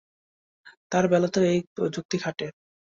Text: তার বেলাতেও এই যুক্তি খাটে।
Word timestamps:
তার 0.91 1.05
বেলাতেও 1.07 1.43
এই 1.45 1.59
যুক্তি 1.95 2.17
খাটে। 2.17 2.47